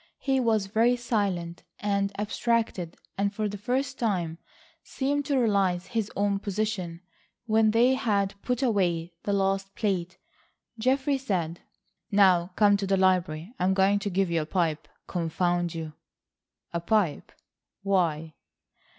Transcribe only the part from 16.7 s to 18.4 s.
"A pipe! Why?"